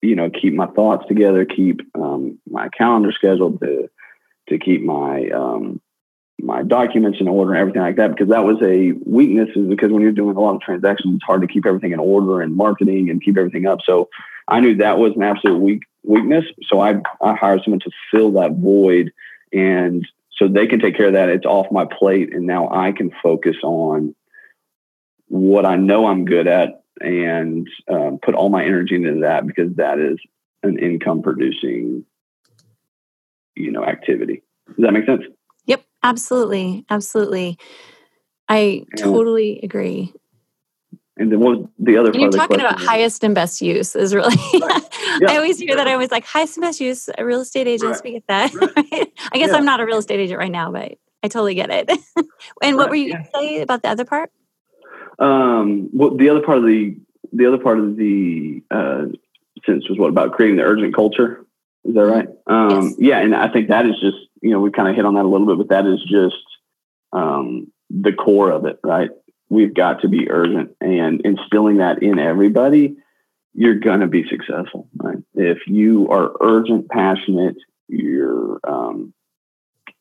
[0.02, 3.90] you know, keep my thoughts together, keep um, my calendar scheduled, to
[4.48, 5.80] to keep my um,
[6.40, 9.90] my documents in order and everything like that because that was a weakness is because
[9.90, 12.54] when you're doing a lot of transactions it's hard to keep everything in order and
[12.54, 14.09] marketing and keep everything up so
[14.48, 16.44] i knew that was an absolute weak weakness.
[16.68, 19.12] So I, I hired someone to fill that void
[19.52, 21.28] and so they can take care of that.
[21.28, 22.34] It's off my plate.
[22.34, 24.14] And now I can focus on
[25.28, 29.76] what I know I'm good at and um, put all my energy into that because
[29.76, 30.18] that is
[30.62, 32.04] an income producing,
[33.54, 34.42] you know, activity.
[34.68, 35.22] Does that make sense?
[35.66, 36.84] Yep, absolutely.
[36.90, 37.58] Absolutely.
[38.48, 40.12] I totally agree.
[41.16, 44.14] And then what was the other and You're talking about highest and best use is
[44.14, 44.82] really, right.
[45.20, 45.31] Yeah.
[45.31, 45.87] I always hear that.
[45.87, 48.05] I was like, "Hi, best use, real estate agent." right.
[48.05, 48.55] we get that.
[48.55, 48.74] Right.
[49.33, 49.57] I guess yeah.
[49.57, 51.90] I'm not a real estate agent right now, but I totally get it.
[52.62, 54.31] and what were you going to say about the other part?
[55.18, 56.96] Um, well, the other part of the,
[57.33, 59.07] the other part of the uh,
[59.64, 61.46] sentence was what about creating the urgent culture?
[61.85, 62.29] Is that right?
[62.46, 62.94] Um, yes.
[62.98, 63.18] Yeah.
[63.20, 65.29] And I think that is just, you know, we kind of hit on that a
[65.29, 66.44] little bit, but that is just
[67.12, 69.11] um, the core of it, right?
[69.48, 72.96] we've got to be urgent and instilling that in everybody
[73.54, 77.56] you're going to be successful right if you are urgent passionate
[77.88, 79.12] you're um,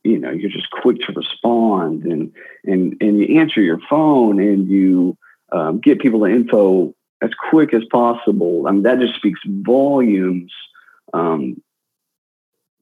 [0.03, 4.67] you know you're just quick to respond and and and you answer your phone and
[4.69, 5.17] you
[5.51, 10.51] um, get people the info as quick as possible i mean that just speaks volumes
[11.13, 11.61] um,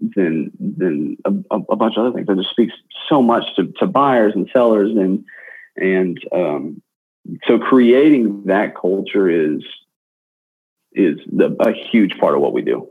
[0.01, 1.31] than than a,
[1.69, 2.27] a, bunch of other things.
[2.27, 2.73] That just speaks
[3.07, 5.23] so much to, to buyers and sellers and
[5.77, 6.81] and um,
[7.47, 9.63] so creating that culture is
[10.93, 12.89] is the, a huge part of what we do.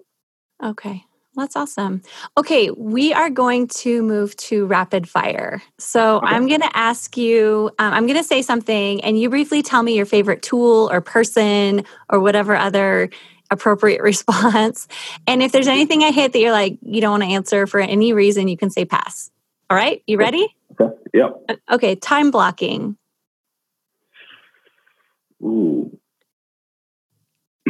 [0.62, 1.04] Okay.
[1.36, 2.02] That's awesome.
[2.36, 5.62] Okay, we are going to move to rapid fire.
[5.78, 6.26] So okay.
[6.26, 9.82] I'm going to ask you, um, I'm going to say something, and you briefly tell
[9.82, 13.10] me your favorite tool or person or whatever other
[13.50, 14.88] appropriate response.
[15.26, 17.80] And if there's anything I hit that you're like, you don't want to answer for
[17.80, 19.30] any reason, you can say pass.
[19.70, 20.54] All right, you ready?
[20.80, 20.94] Okay.
[21.14, 21.60] Yep.
[21.70, 22.96] Okay, time blocking.
[25.42, 25.96] Ooh.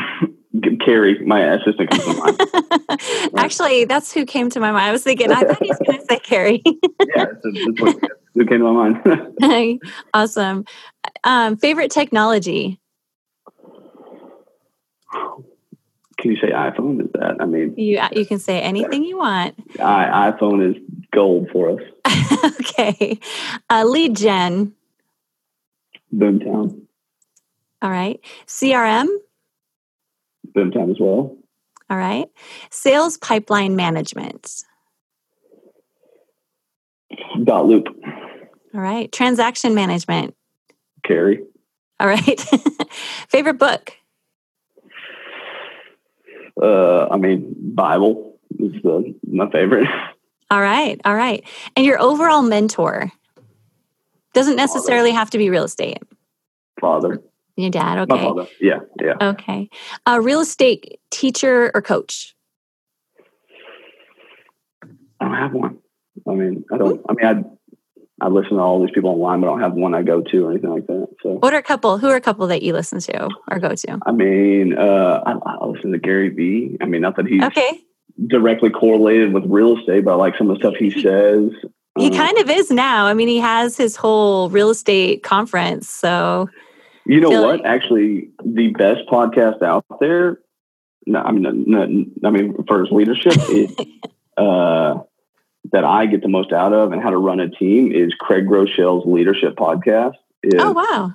[0.84, 3.30] Carrie, my assistant comes to mind.
[3.36, 4.86] Actually, that's who came to my mind.
[4.86, 6.62] I was thinking, I thought he was going to say Carrie.
[6.66, 7.96] yeah, that's what,
[8.34, 9.82] who came to my mind.
[10.12, 10.64] awesome.
[11.22, 12.80] Um, favorite technology?
[16.18, 17.00] Can you say iPhone?
[17.02, 17.36] Is that?
[17.40, 19.54] I mean, you you can say anything you want.
[19.80, 20.82] I, iPhone is
[21.12, 22.44] gold for us.
[22.60, 23.18] okay.
[23.70, 24.74] Uh, lead gen.
[26.12, 26.82] Boomtown.
[27.82, 28.20] All right.
[28.46, 29.06] CRM.
[30.54, 31.36] Boomtown as well.
[31.88, 32.28] All right.
[32.70, 34.64] Sales pipeline management.
[37.36, 37.86] dotloop.
[38.74, 39.10] All right.
[39.10, 40.34] Transaction management.
[41.04, 41.42] Carrie.
[41.98, 42.40] All right.
[43.28, 43.92] Favorite book?
[46.60, 49.88] Uh, I mean, Bible is the, my favorite.
[50.50, 51.44] All right, all right.
[51.76, 53.12] And your overall mentor
[54.34, 55.98] doesn't necessarily have to be real estate.
[56.80, 57.22] Father.
[57.60, 58.24] Your dad, My okay.
[58.24, 58.46] father.
[58.60, 59.14] Yeah, yeah.
[59.20, 59.68] Okay.
[60.06, 62.34] A real estate teacher or coach?
[65.20, 65.78] I don't have one.
[66.28, 67.00] I mean, I don't.
[67.08, 67.26] I mean,
[68.20, 70.20] I I listen to all these people online, but I don't have one I go
[70.20, 71.08] to or anything like that.
[71.22, 71.98] So, What are a couple?
[71.98, 73.98] Who are a couple that you listen to or go to?
[74.04, 76.76] I mean, uh, I, I listen to Gary Vee.
[76.80, 77.80] I mean, not that he's Okay.
[78.26, 81.50] directly correlated with real estate, but I like some of the stuff he says.
[81.98, 83.06] He Um, kind of is now.
[83.06, 85.88] I mean, he has his whole real estate conference.
[85.88, 86.48] So,
[87.10, 87.60] You know what?
[87.60, 90.38] like- Actually, the best podcast out there.
[91.06, 93.74] No, I mean, no, no, I mean, for his leadership, is,
[94.36, 95.00] uh,
[95.72, 98.46] that I get the most out of and how to run a team is Craig
[98.46, 100.14] Groeschel's leadership podcast.
[100.56, 101.14] Oh, wow.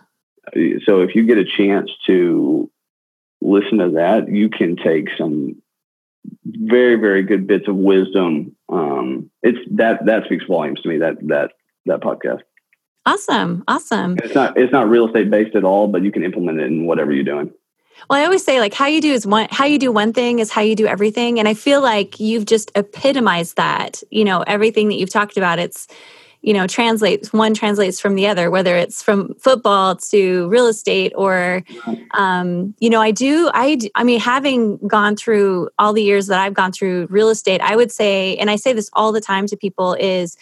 [0.86, 2.69] So if you get a chance to
[3.41, 5.62] listen to that, you can take some
[6.45, 8.55] very, very good bits of wisdom.
[8.69, 10.97] Um, it's that that speaks volumes to me.
[10.99, 11.51] That that
[11.86, 12.41] that podcast.
[13.06, 13.63] Awesome.
[13.68, 14.18] Awesome.
[14.24, 16.86] It's not it's not real estate based at all, but you can implement it in
[16.86, 17.54] whatever you're doing.
[18.10, 20.39] Well, I always say like how you do is one how you do one thing
[20.39, 24.02] is how you do everything and I feel like you've just epitomized that.
[24.10, 25.88] You know, everything that you've talked about it's
[26.41, 31.12] you know, translates one translates from the other whether it's from football to real estate
[31.15, 31.63] or
[32.12, 36.39] um you know, I do I I mean having gone through all the years that
[36.39, 39.46] I've gone through real estate, I would say and I say this all the time
[39.48, 40.38] to people is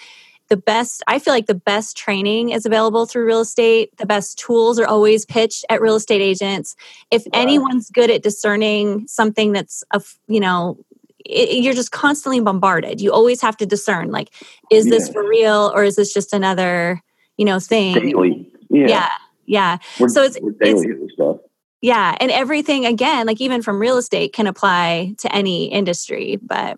[0.49, 4.38] the best i feel like the best training is available through real estate the best
[4.38, 6.75] tools are always pitched at real estate agents
[7.12, 10.77] if anyone's good at discerning something that's a, you know
[11.25, 14.29] it, you're just constantly bombarded you always have to discern like
[14.69, 17.01] is this for real or is this just another
[17.38, 18.51] you know thing Daily.
[18.69, 18.88] Yeah.
[18.88, 19.10] yeah
[19.45, 21.38] yeah We're, So it's- hitting stuff.
[21.82, 26.77] yeah and everything again like even from real estate can apply to any industry but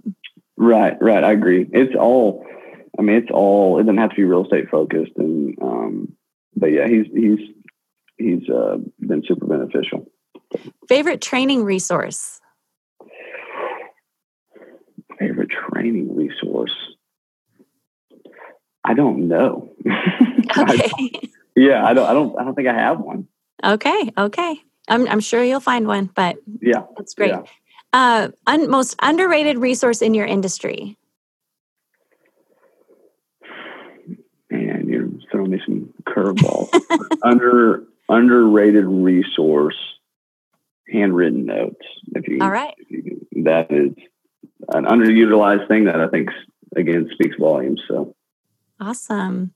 [0.58, 1.22] Right, right.
[1.22, 1.68] I agree.
[1.74, 2.46] It's all
[2.98, 6.14] I mean, it's all it doesn't have to be real estate focused and um
[6.56, 7.40] but yeah, he's he's
[8.18, 10.06] he's uh been super beneficial.
[10.88, 12.40] favorite training resource
[15.20, 16.76] Favorite training resource.
[18.84, 19.70] I don't know.
[20.58, 20.90] okay
[21.56, 23.28] yeah, I don't I don't I don't think I have one.
[23.64, 26.84] okay okay I'm, I'm sure you'll find one but Yeah.
[26.98, 27.44] that's great Yeah.
[27.94, 30.98] uh un- most underrated resource in your industry
[35.36, 36.70] You're me some curveballs.
[37.24, 39.76] Under underrated resource,
[40.88, 41.86] handwritten notes.
[42.14, 43.92] If you, all right you that is
[44.70, 46.30] an underutilized thing that I think
[46.76, 47.82] again speaks volumes.
[47.88, 48.16] So
[48.80, 49.54] Awesome.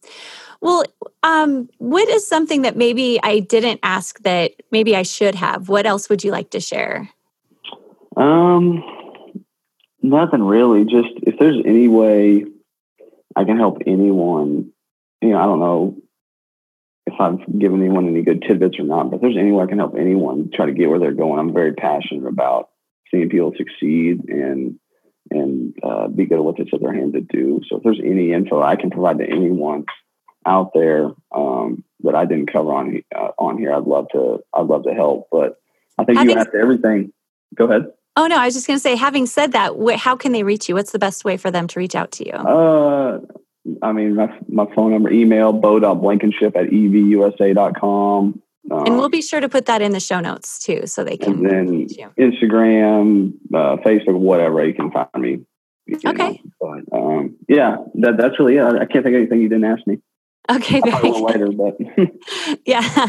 [0.62, 0.84] Well,
[1.24, 5.68] um, what is something that maybe I didn't ask that maybe I should have?
[5.68, 7.10] What else would you like to share?
[8.18, 8.84] um
[10.02, 10.84] nothing really.
[10.84, 12.46] Just if there's any way
[13.36, 14.74] I can help anyone,
[15.22, 15.98] you know, I don't know
[17.06, 19.68] if I've given anyone any good tidbits or not, but if there's any way I
[19.68, 22.70] can help anyone try to get where they're going, I'm very passionate about
[23.12, 24.80] seeing people succeed and
[25.32, 27.62] and uh, be good at what they set their hand to do.
[27.70, 29.86] So if there's any info I can provide to anyone
[30.46, 34.66] out there um, that I didn't cover on uh, on here, I'd love to I'd
[34.68, 35.28] love to help.
[35.32, 35.60] But
[35.98, 37.12] I think Having- you have to everything.
[37.56, 37.92] Go ahead.
[38.16, 38.96] Oh no, I was just going to say.
[38.96, 40.76] Having said that, wh- how can they reach you?
[40.76, 42.34] What's the best way for them to reach out to you?
[42.34, 43.20] Uh,
[43.82, 48.42] I mean, my, my phone number, email, beau.blankenship at evusa.com.
[48.72, 51.18] Um, and we'll be sure to put that in the show notes too, so they
[51.18, 51.88] can and then.
[52.20, 55.40] Instagram, uh, Facebook, whatever, you can find me.
[55.88, 56.10] know.
[56.12, 56.42] Okay.
[56.60, 58.62] But, um, yeah, that, that's really it.
[58.62, 60.00] I, I can't think of anything you didn't ask me.
[60.50, 61.78] Okay, probably later, but
[62.66, 63.08] yeah.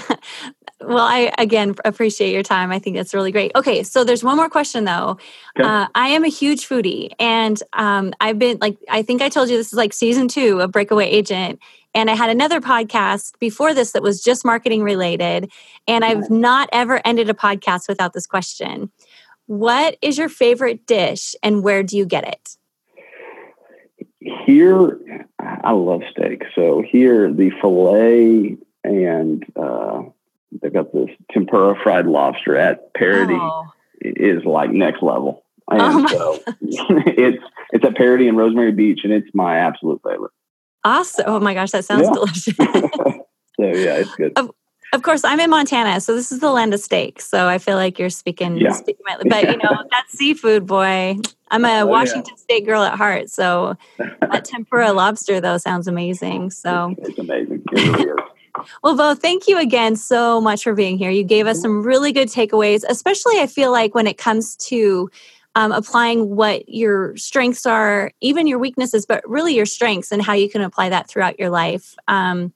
[0.82, 2.70] Well, I again appreciate your time.
[2.72, 3.52] I think that's really great.
[3.54, 5.18] Okay, so there's one more question though.
[5.58, 5.68] Okay.
[5.68, 9.50] Uh, I am a huge foodie, and um, I've been like, I think I told
[9.50, 11.60] you this is like season two of Breakaway Agent,
[11.94, 15.50] and I had another podcast before this that was just marketing related,
[15.86, 18.90] and I've not ever ended a podcast without this question.
[19.46, 22.56] What is your favorite dish, and where do you get it?
[24.20, 24.98] here,
[25.38, 26.42] I love steak.
[26.54, 30.02] So here, the filet and uh,
[30.62, 33.38] they've got this tempura fried lobster at Paradis.
[33.40, 33.72] Oh,
[34.02, 35.44] is like next level.
[35.70, 36.44] Oh and Oh so
[37.06, 37.42] it's
[37.72, 40.32] it's at Paradis in Rosemary Beach, and it's my absolute favorite.
[40.84, 41.24] awesome!
[41.28, 42.14] Oh my gosh, that sounds Yeah.
[42.14, 42.56] delicious.
[43.56, 44.36] so yeah, it's good.
[44.92, 47.20] Of course, I'm in Montana, so this is the land of steak.
[47.20, 48.72] So I feel like you're speaking, Yeah.
[48.72, 51.16] speaking my, but you know that's seafood, boy.
[51.52, 51.84] I'm a Oh, yeah.
[51.84, 56.50] Washington State girl at heart, so that tempura lobster though sounds amazing.
[56.50, 57.62] So, it's, it's amazing.
[57.70, 58.22] It really.
[58.82, 61.10] Well, Beau, thank you again so much for being here.
[61.10, 65.10] You gave us some really good takeaways, especially I feel like when it comes to
[65.54, 70.32] um, applying what your strengths are, even your weaknesses, but really your strengths and how
[70.32, 71.96] you can apply that throughout your life.
[72.08, 72.52] Um,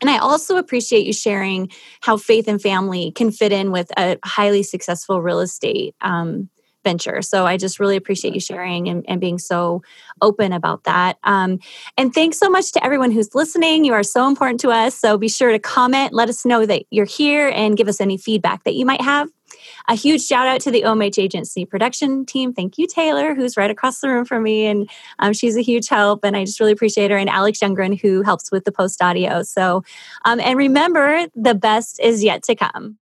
[0.00, 1.70] and I also appreciate you sharing
[2.00, 6.48] how faith and family can fit in with a highly successful real estate um,
[6.86, 7.20] venture.
[7.20, 9.82] So I just really appreciate you sharing and, and being so
[10.22, 11.18] open about that.
[11.24, 11.58] Um,
[11.98, 13.84] and thanks so much to everyone who's listening.
[13.84, 14.94] You are so important to us.
[14.94, 18.16] So be sure to comment, let us know that you're here, and give us any
[18.16, 19.28] feedback that you might have.
[19.88, 22.52] A huge shout out to the OMH Agency production team.
[22.52, 24.66] Thank you, Taylor, who's right across the room from me.
[24.66, 26.24] And um, she's a huge help.
[26.24, 27.16] And I just really appreciate her.
[27.16, 29.42] And Alex Youngren, who helps with the post audio.
[29.42, 29.82] So,
[30.24, 32.94] um, and remember, the best is yet to come.